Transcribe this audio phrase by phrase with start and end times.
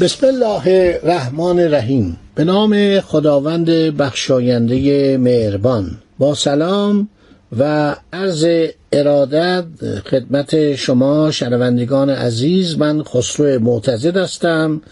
[0.00, 0.62] بسم الله
[1.02, 2.16] الرحمن الرحیم.
[2.34, 5.90] به نام خداوند بخشاینده مهربان.
[6.18, 7.08] با سلام
[7.58, 8.46] و عرض
[8.92, 9.64] ارادت
[10.10, 14.82] خدمت شما شنوندگان عزیز من خسرو معتزد هستم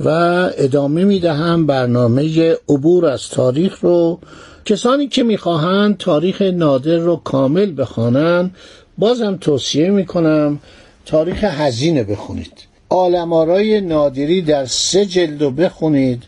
[0.00, 0.08] و
[0.56, 4.18] ادامه می دهم برنامه عبور از تاریخ رو.
[4.64, 8.56] کسانی که می‌خواهند تاریخ نادر رو کامل بخوانند
[8.98, 10.58] بازم توصیه می کنم
[11.06, 12.69] تاریخ هزینه بخونید.
[12.92, 16.22] آلمارای نادری در سه جلد رو بخونید.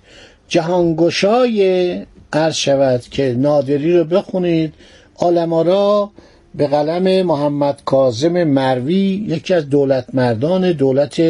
[0.49, 2.01] جهانگشای
[2.33, 4.75] عرض شود که نادری رو بخونید.
[5.17, 6.11] آلمارا
[6.55, 11.23] به قلم محمد کازم مروی یکی از دولت مردان دولت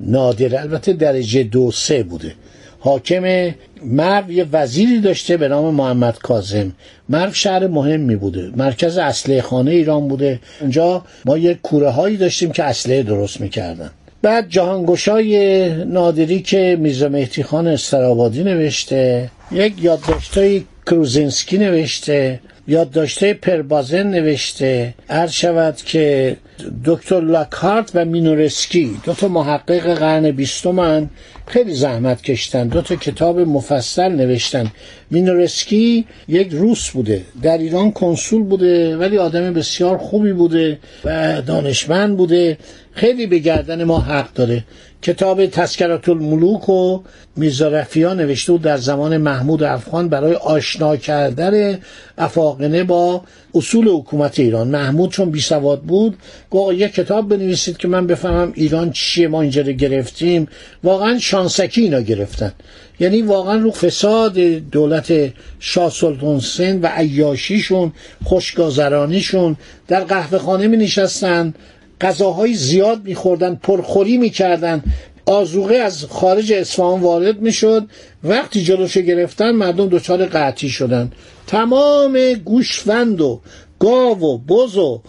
[0.00, 2.34] نادر البته درجه دو سه بوده.
[2.80, 6.72] حاکم مرو یه وزیری داشته به نام محمد کازم
[7.08, 10.40] مرو شهر مهمی بوده مرکز اسلحه خانه ایران بوده.
[10.60, 13.90] اونجا ما یه کوره هایی داشتیم که اسلحه درست می‌کردن.
[14.22, 24.06] بعد جهانگشای نادری که میرزا مهدی خان استرابادی نوشته یک یادداشتای کروزینسکی نوشته یادداشته پربازن
[24.06, 24.94] نوشته.
[25.10, 26.36] عرض شود که
[26.84, 31.10] دکتر لاکهارت و مینورسکی دو تا محقق قرن بیستمن
[31.46, 32.68] خیلی زحمت کشتن.
[32.68, 34.66] دو تا کتاب مفصل نوشتن.
[35.10, 42.16] مینورسکی یک روس بوده در ایران کنسول بوده ولی آدم بسیار خوبی بوده و دانشمند
[42.16, 42.58] بوده.
[42.98, 44.64] خیلی به گردن ما حق داره.
[45.02, 47.00] کتاب تذکرات الملوک و
[47.36, 51.78] میرزا رفیع نوشته بود در زمان محمود افغان برای آشنا کردن
[52.18, 53.22] افاقنه با
[53.54, 54.68] اصول حکومت ایران.
[54.68, 56.16] محمود چون بی سواد بود
[56.50, 60.48] گفت یک کتاب بنویسید که من بفهمم ایران چیه ما اینجا رو گرفتیم.
[60.84, 62.52] واقعا شانسکی اینا گرفتن.
[63.00, 64.38] یعنی واقعا رو فساد
[64.72, 65.12] دولت
[65.60, 67.92] شاه سلطان سن و عیاشیشون
[68.24, 69.56] خوشگذرانیشون
[69.88, 71.54] در قهوه خانه می نشستن.
[72.00, 74.82] غذاهای زیاد میخوردن پرخوری می‌کردن.
[75.26, 77.86] آزوقه از خارج اصفهان وارد می‌شد.
[78.24, 81.12] وقتی جلوش گرفتن مردم دچار قطعی شدن.
[81.46, 83.40] تمام گوشفند و
[83.78, 85.02] گاو و بز و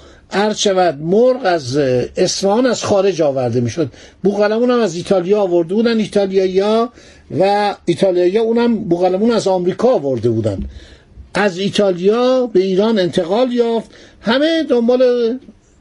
[0.55, 1.77] شود مرغ از
[2.17, 3.91] اصفهان از خارج آورده می‌شد.
[4.23, 6.61] بوغلمون هم از ایتالیا آورده بودن ایتالیایی
[7.39, 10.59] و ایتالیایی اونم بوغلمون از آمریکا آورده بودن.
[11.33, 13.91] از ایتالیا به ایران انتقال یافت.
[14.21, 15.03] همه دنبال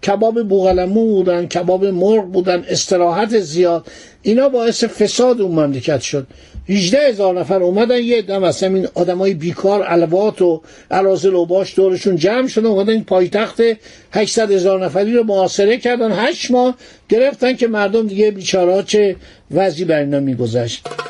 [0.02, 3.86] کباب بوغلمو بودن کباب مرغ بودن استراحت زیاد
[4.22, 6.26] اینا باعث فساد اون مملکت شد.
[6.68, 11.76] 18 هزار نفر اومدن یه دم مثلا این آدمای بیکار الوات و الازل و باش
[11.76, 13.60] دورشون جمع شدن اومدن این پایتخت
[14.12, 16.12] 800 هزار نفری رو محاصره کردن.
[16.12, 16.74] 8 ماه
[17.08, 19.16] گرفتن که مردم دیگه بیچارا چه
[19.50, 21.07] وضعی بر اینا میگذشت.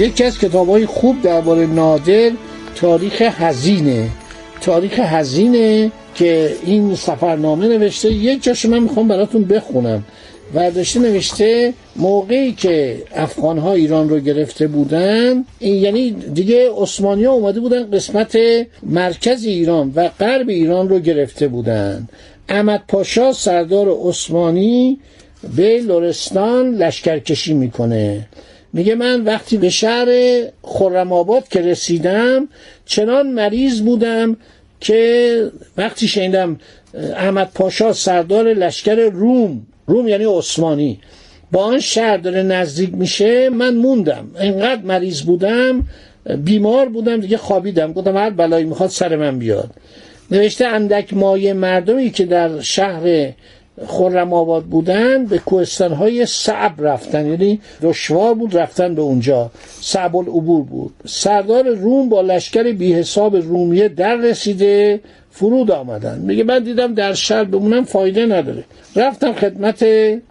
[0.00, 2.30] یکی از کتاب های خوب درباره نادر
[2.74, 4.08] تاریخ هزینه
[4.60, 8.12] تاریخ هزینه که این سفرنامه نوشته.
[8.12, 10.04] یک جاشو من می‌خوام براتون بخونم.
[10.54, 17.32] ورداشته نوشته موقعی که افغان ها ایران رو گرفته بودن این یعنی دیگه عثمانی ها
[17.32, 18.38] اومده بودن قسمت
[18.82, 22.08] مرکز ایران و غرب ایران رو گرفته بودن.
[22.48, 24.98] احمد پاشا سردار عثمانی
[25.56, 28.28] به لرستان لشکرکشی می‌کنه.
[28.72, 30.08] میگه من وقتی به شهر
[30.62, 32.48] خرم آباد که رسیدم
[32.86, 34.36] چنان مریض بودم
[34.80, 36.58] که وقتی شنیدم
[37.16, 41.00] احمد پاشا سردار لشکر روم روم یعنی عثمانی
[41.52, 44.30] با آن شهر داره نزدیک میشه من موندم.
[44.38, 45.86] انقدر مریض بودم
[46.44, 47.92] بیمار بودم دیگه خوابیدم.
[47.92, 49.70] گفتم هر بلایی می‌خواد سر من بیاد.
[50.30, 53.32] نوشته اندک مایه مردمی که در شهر
[53.86, 57.26] خرم آباد بودن به کوهستان های صعب رفتن.
[57.26, 59.50] یعنی دشوار بود رفتن به اونجا.
[59.80, 60.94] صعب العبور بود.
[61.06, 65.00] سردار روم با لشکر بی حساب رومیه در رسیده
[65.30, 66.18] فرود آمدن.
[66.18, 68.64] میگه من دیدم در شهر بمونم فایده نداره.
[68.96, 69.82] رفتم خدمت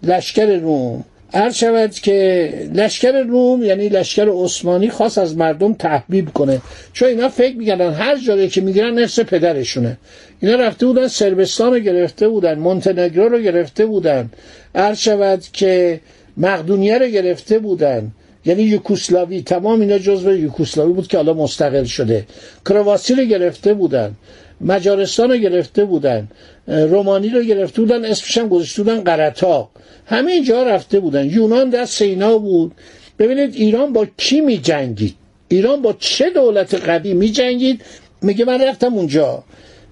[0.04, 1.04] لشکر روم.
[1.34, 6.62] عرض شود که لشکر روم یعنی لشکر عثمانی خواست از مردم تحبیب کنه.
[6.94, 9.98] چون اینا فکر می‌کردن هر جایی که می‌گیرن نفس پدرشونه.
[10.40, 14.30] اینا رفته بودن سربستان رو گرفته بودن مونتنگرو رو گرفته بودن.
[14.76, 16.00] عرض شود که
[16.38, 18.12] مقدونیه رو گرفته بودن.
[18.46, 22.26] یعنی یوکوسلاوی تمام اینا جزو یوکوسلاوی بود که حالا مستقل شده.
[22.66, 24.16] کرواسی رو گرفته بودن.
[24.62, 26.28] مجارستان رو گرفته بودن
[26.68, 29.70] رومانی رو گرفته بودن اسمش هم گذاشته بودن قرطاق.
[30.06, 31.26] همه اینجا رفته بودن.
[31.26, 32.72] یونان دست اینا بود.
[33.20, 35.16] ببینید ایران با کی می جنگید
[35.48, 37.82] ایران با چه دولت قوی می جنگید
[38.22, 39.44] میگه من رفتم اونجا.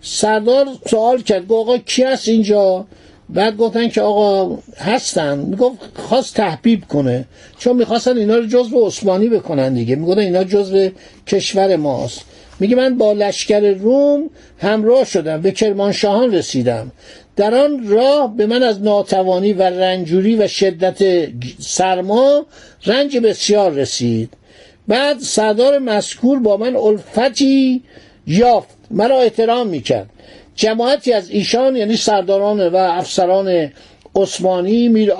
[0.01, 2.85] سردار سوال کرد گفت آقا کی هست اینجا؟
[3.29, 5.37] بعد گفتن که آقا هستن.
[5.37, 7.25] می‌گفت خواست تحبیب کنه.
[7.57, 9.95] چون می‌خواستن اینا رو جزو عثمانی بکنن دیگه.
[9.95, 10.89] می‌گفتن اینا جزو
[11.27, 12.21] کشور ماست.
[12.59, 16.91] میگه من با لشکر روم همراه شدم به کرمانشاهان رسیدم.
[17.35, 21.27] در آن راه به من از ناتوانی و رنجوری و شدت
[21.59, 22.45] سرما
[22.85, 24.33] رنج بسیار رسید.
[24.87, 27.83] بعد سردار مسکور با من الفتی
[28.27, 30.09] یافت مرا احترام می‌کرد.
[30.55, 33.71] جماعتی از ایشان یعنی سرداران و افسران
[34.15, 35.13] عثمانی میر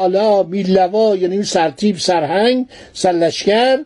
[0.68, 3.78] لوا یعنی سرتیب سرهنگ سرلشکر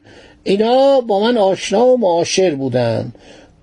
[0.43, 3.15] اینا با من آشنا و معاشر بودند.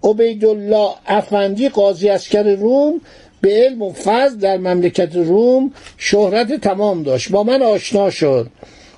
[0.05, 3.01] عبیدالله افندی قاضی اسکر روم
[3.41, 7.31] به علم و فضل در مملکت روم شهرت تمام داشت.
[7.31, 8.47] با من آشنا شد.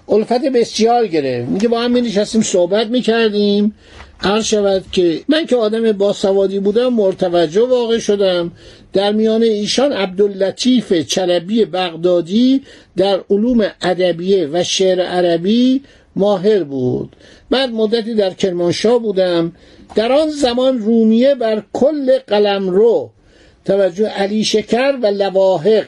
[0.09, 1.49] الفت بسیار گرفت.
[1.49, 3.75] میگه با هم می نشستیم صحبت می‌کردیم.
[4.23, 8.53] عرض شود که من که آدم باسوادی بودم مرتوجه واقع شدم.
[8.93, 12.63] در میان ایشان عبداللطیف چلبی بغدادی
[12.97, 15.83] در علوم ادبیه و شعر عربی
[16.17, 17.17] ماهر بود.
[17.51, 19.53] بعد مدتی در کرمانشاه بودم.
[19.95, 23.11] در آن زمان رومیه بر کل قلمرو
[23.65, 25.85] توجه علی شکر و لواحق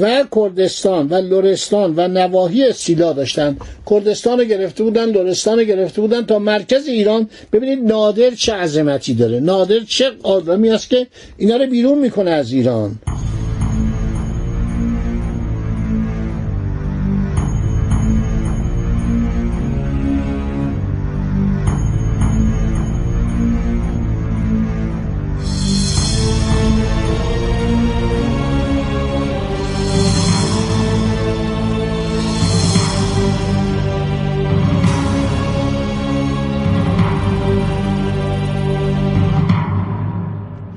[0.00, 3.56] و کردستان و لرستان و نواحی سیلا داشتن.
[3.90, 7.28] کردستان رو گرفته بودن لرستان رو گرفته بودن تا مرکز ایران.
[7.52, 9.40] ببینید نادر چه عظمتی داره.
[9.40, 11.06] نادر چه آدمی است که
[11.36, 12.98] اینا رو بیرون می‌کنه از ایران.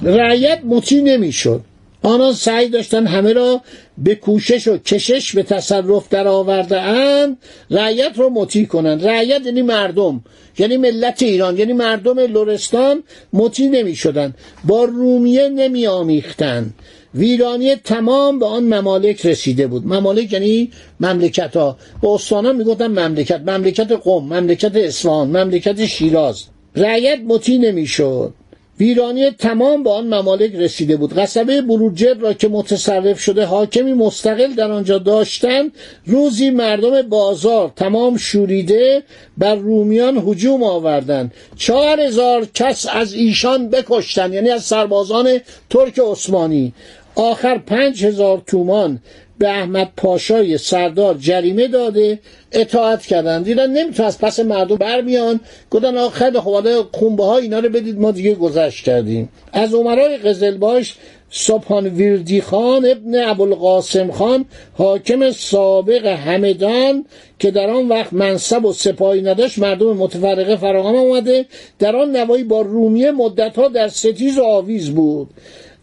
[0.09, 1.61] رعیت مطیع نمی‌شد.
[2.03, 3.61] آنان سعی داشتن همه را
[3.97, 7.37] به کوشش و کشش به تصرف در آورده اند
[7.71, 9.07] رعیت رو مطیع کنند.
[9.07, 10.23] رعیت یعنی مردم
[10.59, 13.03] یعنی ملت ایران یعنی مردم لرستان
[13.33, 14.33] مطیع نمی شدن
[14.63, 16.73] با رومیه نمی آمیختن
[17.13, 19.87] ویرانی تمام به آن ممالک رسیده بود.
[19.87, 26.43] ممالک یعنی مملکت ها به استانان می‌گفتن مملکت مملکت قوم مملکت اصفهان مملکت شیراز.
[26.75, 28.33] رعیت مطیع نمی‌شد.
[28.79, 31.13] ویرانی تمام به آن ممالک رسیده بود.
[31.13, 35.71] قصبه بروجرد را که متصرف شده حاکمی مستقل در آنجا داشتند
[36.05, 39.03] روزی مردم بازار تمام شوریده
[39.37, 41.33] بر رومیان هجوم آوردند.
[41.55, 45.39] چهار هزار کس از ایشان بکشتند یعنی از سربازان
[45.69, 46.73] ترک عثمانی.
[47.15, 48.99] آخر پنج هزار تومان
[49.39, 52.19] به احمد پاشای سردار جریمه داده
[52.51, 53.43] اطاعت کردن.
[53.43, 55.39] دیدن نمیتون از پس مردم برمیان.
[55.71, 59.29] گفتن آخه خیلی خب حالا خونبه ها اینا رو بدید ما دیگه گذشت کردیم.
[59.53, 60.95] از عمرای قزلباش
[61.31, 67.05] سبحان ویردی خان ابن ابوالقاسم خان حاکم سابق همدان
[67.39, 71.45] که در آن وقت منصب و سپاهی نداشت مردم متفرقه فراهم آمده.
[71.79, 75.29] در آن نوایی با رومیه مدتها در ستیز و آویز بود.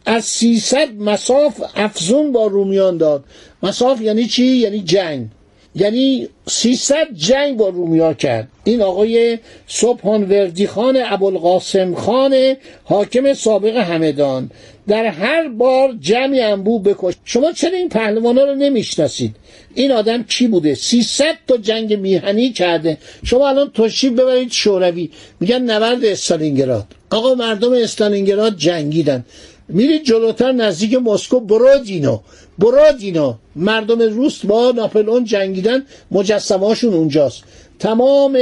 [0.06, 3.25] از 300 مساف افزون با رومیان داد.
[3.62, 5.26] مساف یعنی چی؟ یعنی جنگ.
[5.75, 8.48] یعنی 300 جنگ با رومیا کرد.
[8.64, 14.50] این آقای صبحان وردی خان ابوالقاسم خان حاکم سابق همدان.
[14.88, 19.36] در هر بار جمعی انبو بکش شما چرا این پهلوانا رو نمی‌شناسید؟
[19.75, 22.98] این آدم کی بوده؟ 300 تا جنگ میهنی کرده.
[23.25, 25.10] شما الان توشیب ببرید شوروی.
[25.40, 26.86] میگن نبرد استالینگراد.
[27.10, 29.25] آقا مردم استالینگراد جنگیدن.
[29.68, 32.20] میرید جلوتر نزدیک مسکو برادینو
[32.58, 37.42] برادینو مردم روس با ناپلئون جنگیدن مجسمهاشون اونجاست.
[37.78, 38.38] تمام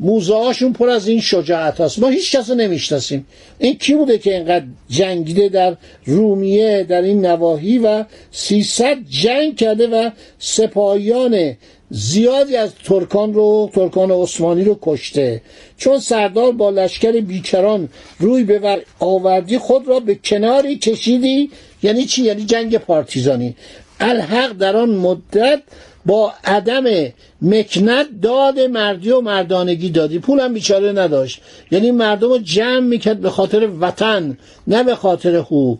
[0.00, 3.26] موزه پر از این شجاعت هست ما هیچ کس نمی‌شناسیم.
[3.58, 5.76] این کی بوده که اینقدر جنگیده در
[6.06, 11.56] رومیه در این نواحی و 300 جنگ کرده و سپاهیان
[11.90, 15.42] زیادی از ترکان رو ترکان عثمانی رو کشته.
[15.76, 17.88] چون سردار با لشکر بیکران
[18.18, 21.50] روی به آوردی خود را به کناری کشیدی.
[21.82, 23.56] یعنی چی؟ یعنی جنگ پارتیزانی.
[24.00, 25.62] الحق در آن مدت
[26.06, 26.84] با عدم
[27.42, 30.18] مکنت داد مردی و مردانگی دادی.
[30.18, 31.40] پولم بیچاره نداشت.
[31.70, 35.78] یعنی مردم رو جمع می‌کرد به خاطر وطن نه به خاطر حقوق.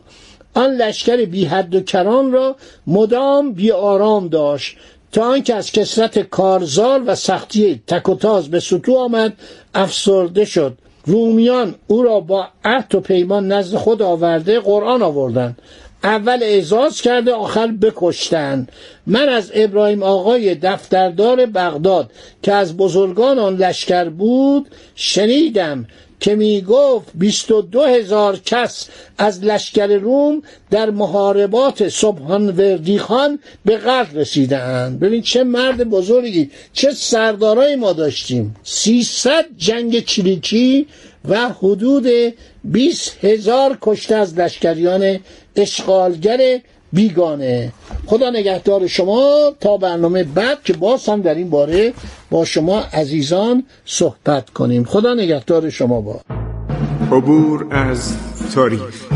[0.54, 2.56] آن لشکر بی حد و کران را
[2.86, 4.76] مدام بی آرام داشت.
[5.12, 9.32] تا آنکه از کسرت کارزار و سختی تک و تاز به سطوح آمد
[9.74, 10.78] افسرده شد.
[11.06, 15.58] رومیان او را با عهد و پیمان نزد خود آورده قرآن آوردند.
[16.04, 18.66] اول اعزاز کرده آخر بکشتن.
[19.06, 22.10] من از ابراهیم آقای دفتردار بغداد
[22.42, 25.86] که از بزرگان آن لشکر بود شنیدم
[26.20, 28.88] که می گفت بیست و دو هزار کس
[29.18, 36.50] از لشکر روم در محاربات سبحان وردی خان به قتل رسیدند ببین چه مرد بزرگی
[36.72, 38.56] چه سردارای ما داشتیم.
[38.62, 40.86] سیصد جنگ چریکی
[41.28, 42.06] و حدود
[42.64, 45.18] بیست هزار کشته از لشکریان
[45.56, 46.60] اشغالگر
[46.92, 47.72] بیگانه.
[48.06, 51.92] خدا نگهدار شما تا برنامه بعد که باز هم در این باره
[52.30, 54.84] با شما عزیزان صحبت کنیم.
[54.84, 56.20] خدا نگهدار شما با
[57.12, 58.16] عبور از
[58.54, 59.15] تاریخ.